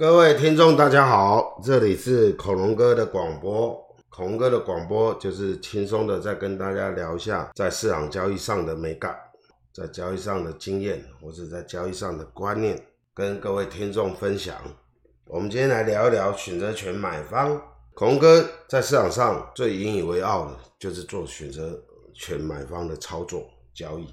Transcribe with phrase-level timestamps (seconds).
[0.00, 3.78] 各位听众，大家好，这里是恐龙哥的广播。
[4.08, 9.14] 恐龙哥的广播就是轻松的再跟大家聊一下在市场交易上的美感，
[9.74, 12.82] 在交易上的经验，或者在交易上的观念，
[13.12, 14.56] 跟各位听众分享。
[15.26, 17.60] 我们今天来聊一聊选择权买方。
[17.92, 21.78] 恐龙哥在市场上最引以为傲的就是做选择
[22.14, 24.08] 权买方的操作交易。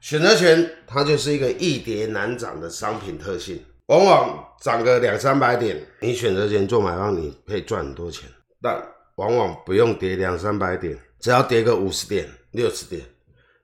[0.00, 3.62] 选择权它就是一个易跌难涨的商品特性。
[3.86, 8.28] 往往涨个两三百点，你选择权做买方，你可以赚很多钱。
[8.60, 8.82] 但
[9.14, 13.00] 往往不用跌两三百点，只要跌个五十点、六十点，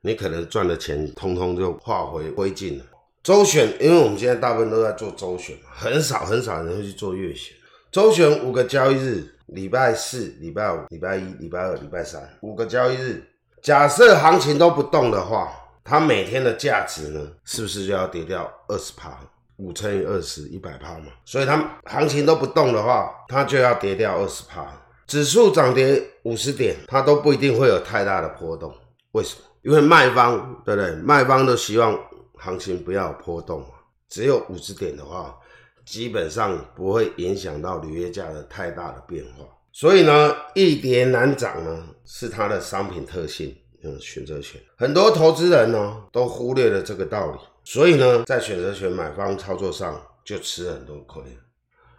[0.02, 2.84] 你可能赚的钱通通就化为灰烬了。
[3.24, 7.56] 周选，因为我们现在大部分都在做周选，很少很少人会去做月选。
[7.90, 13.24] 周选五个交易日，礼拜四、礼拜五、礼拜一、礼拜二、礼拜三，五个交易日。
[13.60, 15.52] 假设行情都不动的话，
[15.82, 19.18] 它每天的价值呢，是不是就要跌掉二十趴？
[19.62, 24.66] 五乘以二十，一百趴嘛，所以它行情都不动的话，它就要跌掉二十趴。
[25.06, 28.74] 指数涨跌五十点，它都不一定会有太大的波动。
[29.12, 29.42] 为什么？
[29.62, 30.92] 因为卖方，对不对？
[30.96, 31.96] 卖方都希望
[32.34, 33.68] 行情不要有波动嘛。
[34.08, 35.38] 只有五十点的话，
[35.86, 39.44] 基本上不会影响到履约价的太大的变化。
[39.70, 43.56] 所以呢，易跌难涨呢，是它的商品特性。
[43.84, 47.38] 嗯，选择权，很多投资人呢都忽略了这个道理。
[47.64, 51.22] 所以呢，在选择权买方操作上就吃了很多亏。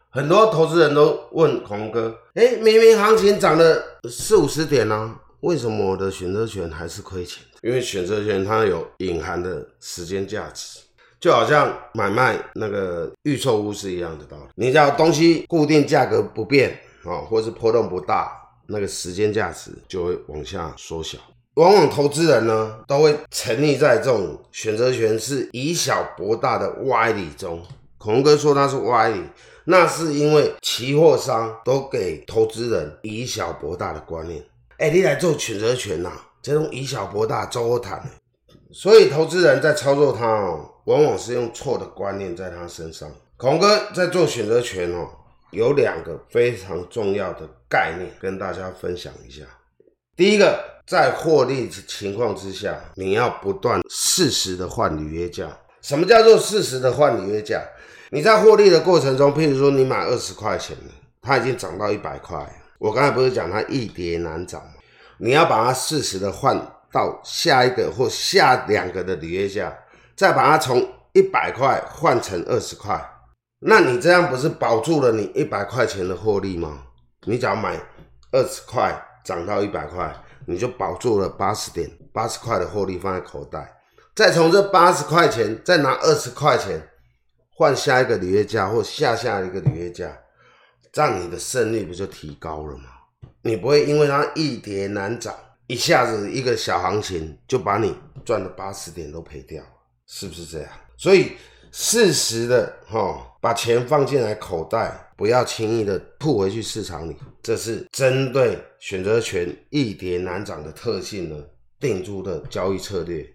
[0.09, 10.80] 很多投资人都问孔哥：“哎，明明行情涨了四五十点啊，为什么我的选择权还是亏钱？”因为选择权它有隐含的时间价值，
[11.20, 14.44] 就好像买卖那个预售屋是一样的道理。
[14.55, 18.31] 你只要东西固定价格不变啊，或是波动不大，
[18.67, 21.17] 那个时间价值就会往下缩小。
[21.56, 27.62] 往往投资人呢，都会沉溺在这种选择权是以小博大的歪理中。
[28.00, 29.22] 恐龙哥说他是歪理，
[29.66, 34.44] 那是因为期货商都给投资人以小博大的观念。
[34.77, 38.02] 哎，你来做选择权呐、啊，这种以小博大周谈。
[38.72, 43.08] 所以投资人在操作它哦，往往是用错的观念在他身上。
[43.38, 45.08] 恐龙哥在做选择权哦，
[45.52, 49.44] 有两个非常重要的概念跟大家分享一下。
[50.16, 55.48] 第一个，在获利情况之下，你要不断适时的换履约价。
[55.82, 57.60] 什么叫做适时的换履约价？
[58.12, 62.48] 你在获利的过程中，譬如说你买二十块钱的，它已经涨到一百块。
[62.78, 64.74] 我刚才不是讲它易跌难涨吗？
[65.18, 66.56] 你要把它适时的换
[66.92, 69.76] 到下一个或下两个的履约价，
[70.16, 73.04] 再把它从一百块换成二十块。
[73.62, 76.84] 那你这样不是保住了你一百块钱的获利吗？
[77.26, 77.80] 你只要买
[78.32, 79.04] 二十块。
[79.23, 80.14] 涨到一百块，
[80.45, 83.76] 你就保住了八十点，八十块的获利放在口袋，
[84.16, 86.89] 再从这八十块钱再拿二十块钱
[87.56, 90.12] 换下一个履约价或下下一个履约价，
[90.92, 92.86] 这样你的胜率不就提高了吗？
[93.42, 95.33] 你不会因为它易跌难涨，
[95.67, 97.95] 一下子一个小行情就把你
[98.26, 99.64] 赚的八十点都赔掉，
[100.06, 100.70] 是不是这样？
[100.98, 101.33] 所以。
[101.76, 107.17] 适时的哈，把钱放进来口袋，不要轻易的吐回去市场里。
[107.42, 111.44] 这是针对选择权易跌难涨的特性呢，
[111.80, 113.28] 定出的交易策略，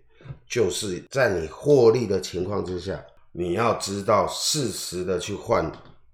[0.48, 5.70] 就是在你获利的情况之下，你要知道适时的去换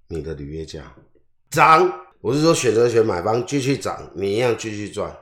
[0.09, 0.83] 你的履约价。
[1.51, 1.93] 涨，
[2.23, 5.15] 我是说选择权买方继续涨，你一样继续赚。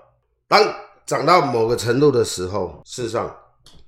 [0.47, 0.63] 当
[1.05, 3.37] 涨到某个程度的时候，事实上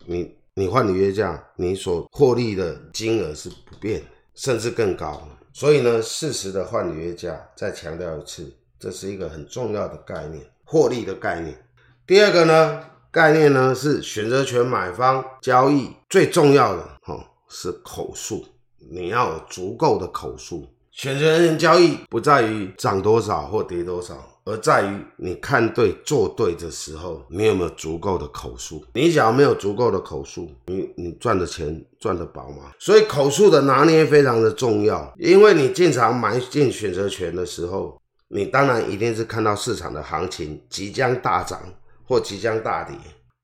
[0.05, 0.37] 你。
[0.57, 4.01] 你换履约价，你所获利的金额是不变，
[4.37, 5.27] 甚至更高。
[5.53, 11.61] 所以呢，适时的换履约价，再强调一次，这是一个很重要的概念，获利的概念。
[12.07, 18.47] 第二个呢，概念呢是选择权买方交易最重要的哈，是口述，
[18.79, 20.69] 你要有足够的口述。
[20.97, 24.17] 选择权交易不在于涨多少或跌多少。
[24.45, 28.85] 而在于你看对做对的时候，你有没有足够的口数？
[28.93, 32.71] 你只要没有足够的口数，你你赚的钱赚得饱吗？
[32.79, 41.61] 所以口数的拿捏非常的重要，因为你进场买进选择权的时候，你当然一定是看到市场的行情即将大涨
[42.07, 42.95] 或即将大跌，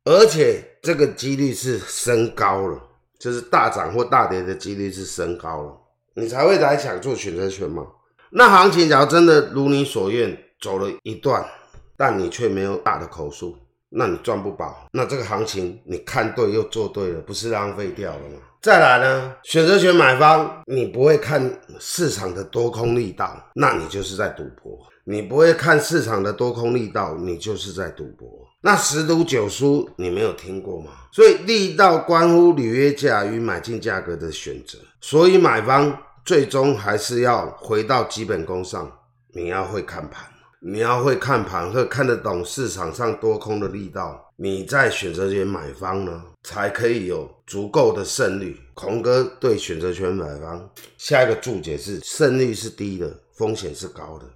[0.04, 2.78] 而且这个几率是升高了，
[3.18, 5.79] 就是大涨或大跌的几率是升高了，
[6.20, 7.86] 你才会来想做选择权嘛。
[8.30, 10.36] 那行情假如真的如你所愿。
[10.62, 11.42] 走了一段，
[11.96, 13.56] 但你却没有大的口数，
[13.88, 14.86] 那你赚不饱。
[14.92, 18.36] 那这个行情你看对又做对了，不是浪费掉了吗？
[18.60, 24.78] 再来呢，选择权买方，你不会看市场的多空力道，那你就是在赌博。
[25.04, 28.28] 你不会看市场的多空力道，你就是在赌博。
[28.60, 30.90] 那十赌九输，你没有听过吗？
[31.10, 38.90] 所以力道关乎履约价与买进价格的选择，所以买方最终还是要回到基本功上，
[39.32, 40.24] 你要会看盘，
[40.60, 48.58] 你要会看盘和看得懂市场上多空的力道，你在选择权买方呢，才可以有足够的胜率。
[48.74, 54.26] 孔哥对选择权买方下一个注解是：胜率是低的，风险是高的，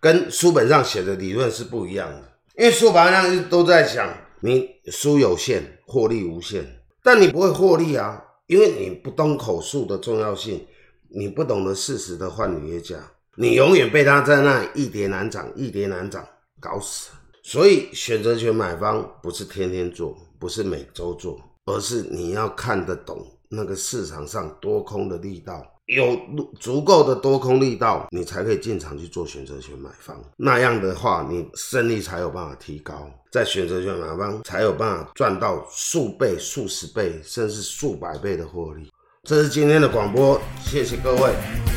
[0.00, 2.22] 跟书本上写的理论是不一样的。
[2.56, 6.64] 因为书本上都在讲你输有限，获利无限，
[7.02, 8.24] 但你不会获利啊。
[8.46, 10.66] 因为你不懂口数的重要性，
[11.12, 12.96] 你不懂得适时的换履约价，
[13.36, 16.26] 你永远被他在那一跌难涨，一跌难涨
[16.60, 17.10] 搞死。
[17.42, 25.66] 所以选择权买方不是天天做，不是每周做，而是你要看得懂那个市场上多空的力道。
[25.86, 26.16] 有
[26.60, 30.16] 足够的多空力道，你才可以进场去做选择权买方。
[30.36, 38.88] 那样的话，你胜率才有办法提高，在选择权买方才有办法赚到数倍、数十倍，甚至数百倍的获利。
[39.28, 41.69] 这是今天的广播，谢谢各位。